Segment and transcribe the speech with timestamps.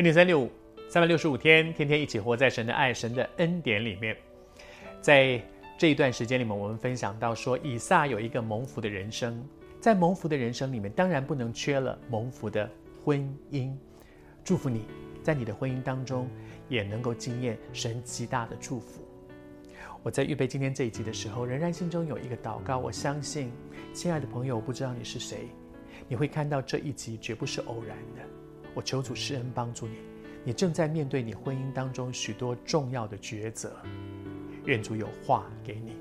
[0.00, 0.50] 恩典三六五，
[0.88, 4.16] 三百六十五天，天天一起活在神的爱、神的恩典里面。
[4.98, 5.38] 在
[5.76, 9.46] 这一段时间里面，我们分享到说，以撒有一个蒙福的人生，
[9.78, 12.66] 在蒙福的人生里面，当然不能缺了蒙福的
[13.04, 13.20] 婚
[13.50, 13.76] 姻。
[14.42, 14.86] 祝福你
[15.22, 16.26] 在你的婚姻当中
[16.70, 19.02] 也能够经验神极大的祝福。
[20.02, 22.78] 我在预备今天这一集的时候，仍然心中有一个祷告。
[22.78, 23.52] 我相信，
[23.92, 25.48] 亲爱的朋友，不知道你是谁，
[26.08, 28.22] 你会看到这一集绝不是偶然的。
[28.74, 29.94] 我求主施恩帮助你，
[30.44, 33.72] 你正在面对你婚姻当中许多重要的抉择。
[34.66, 35.92] 愿主有话给你，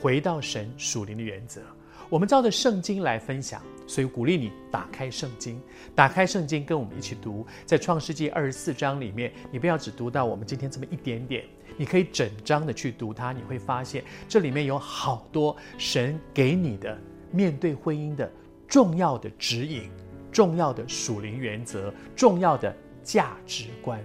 [0.00, 1.60] 回到神属灵的原则。
[2.08, 5.60] 我们照着圣经来分享，所以鼓励你打开圣经，
[5.94, 7.46] 打开圣经跟我们一起读。
[7.64, 11.44] 在创世纪二十四章里面，你不要只读到我们今天这么一点点。
[11.76, 16.98] 你可以整章的去读它，你会发现这里面有好多神给你的
[17.30, 18.30] 面对婚姻的
[18.66, 19.88] 重要的指引、
[20.32, 24.04] 重要的属灵原则、重要的价值观。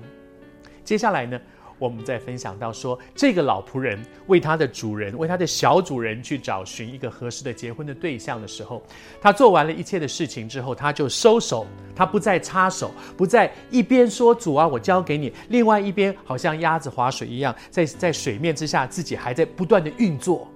[0.84, 1.40] 接下来呢，
[1.80, 8.82] 我们再分享到说，这个老仆人为他的主人、为他的小主人去找寻一个合适的结婚的对象的时候，
[9.20, 20.48] 他做完了一切的事情之后，他就收手，他不再插手，不再一边说主啊，我交给你，另外一边好像鸭子划水一样，在在水面之下自己还在不断的运作，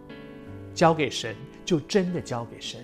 [0.73, 2.80] 交给神就真的交给神，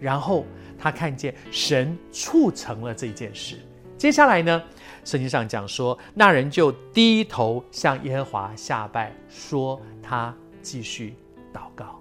[0.00, 0.44] 然后
[0.78, 3.58] 他看见神促成了这件事。
[3.98, 4.62] 接下来呢，
[5.04, 11.14] 圣经上讲说，那人就低头向耶和华下拜，说他继续
[11.52, 12.00] 祷告。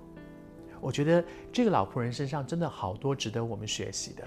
[0.79, 4.23] 我觉得这个老仆人身上真的好多值得我们学习的。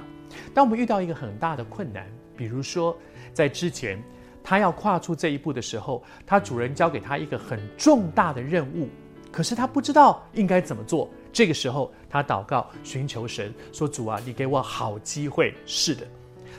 [0.52, 2.06] 当我们遇到一个很大的困难，
[2.36, 2.94] 比如说
[3.32, 3.98] 在之前
[4.44, 8.86] 他要跨出这一步的时候，他主人交给他一个很重大的任务，
[9.30, 11.08] 可是他不知道应该怎么做。
[11.32, 15.54] 这个时候他祷告寻求神，说主啊，你给我好机会。
[15.64, 16.06] 是的，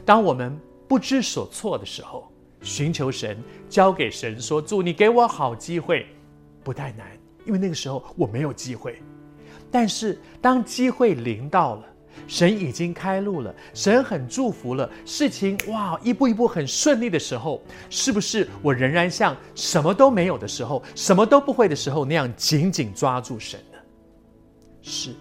[0.03, 2.27] 当我们不知所措的时候，
[2.61, 3.37] 寻求神，
[3.69, 6.07] 交给神，说：“主，你给我好机会，
[6.63, 7.05] 不太难，
[7.45, 8.99] 因为那个时候我没有机会。
[9.69, 11.83] 但是当机会临到了，
[12.27, 23.59] 神已经开路了，神很祝福了，事情哇，一步一步很顺利的时候，是不是我仍然像什么都没有的时候，什么都不会的时候那样紧紧抓住神？
[24.83, 25.15] 是。”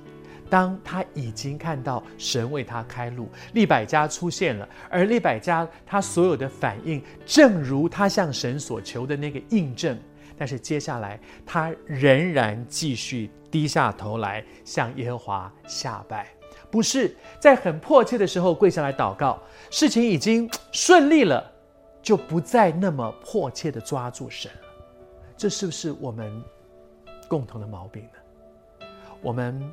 [0.50, 9.98] 当他已经看到神为他开路，利百加出现了，而利百加他所有的反应，正如他向神所求的那个印证。
[10.36, 16.26] 但是接下来，他仍然继续低下头来向耶和华下拜，
[16.70, 21.50] 不是在很迫切的时候跪下来祷告，事情已经顺利了，
[22.02, 24.68] 就不再那么迫切的抓住神了。
[25.34, 26.30] 这是不是我们
[27.26, 28.18] 共同的毛病呢？
[29.22, 29.72] 我们。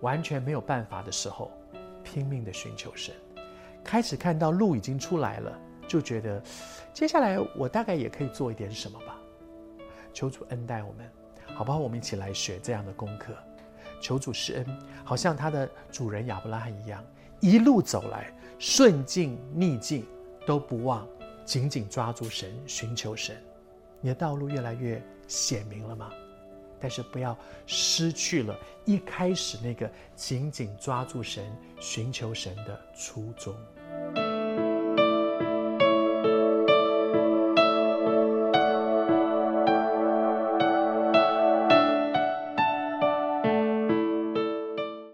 [0.00, 1.50] 完全没有办法的时候，
[2.02, 3.14] 拼命的寻求神，
[3.82, 6.42] 开始看到路已经出来了，就觉得
[6.92, 9.18] 接下来我大概也可以做一点什么吧。
[10.12, 11.10] 求主恩待我们，
[11.54, 11.78] 好不好？
[11.78, 13.32] 我们一起来学这样的功课。
[13.98, 17.02] 求主施恩，好像他的主人亚伯拉罕一样，
[17.40, 20.04] 一路走来，顺境逆境
[20.44, 21.08] 都不忘
[21.46, 23.34] 紧紧抓住神，寻求神。
[24.02, 26.10] 你的道路越来越显明了吗？
[26.84, 27.34] 但是不要
[27.66, 31.42] 失去了一开始那个紧紧抓住神、
[31.80, 33.56] 寻求神的初衷。